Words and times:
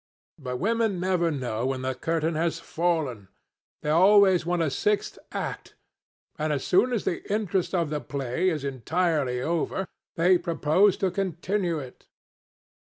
But 0.39 0.57
women 0.57 0.99
never 0.99 1.29
know 1.29 1.67
when 1.67 1.83
the 1.83 1.93
curtain 1.93 2.33
has 2.33 2.59
fallen. 2.59 3.27
They 3.83 3.91
always 3.91 4.47
want 4.47 4.63
a 4.63 4.71
sixth 4.71 5.19
act, 5.31 5.75
and 6.39 6.51
as 6.51 6.65
soon 6.65 6.91
as 6.91 7.03
the 7.05 7.21
interest 7.31 7.75
of 7.75 7.91
the 7.91 8.01
play 8.01 8.49
is 8.49 8.63
entirely 8.63 9.41
over, 9.41 9.87
they 10.15 10.39
propose 10.39 10.97
to 11.05 11.11
continue 11.11 11.77
it. 11.77 12.07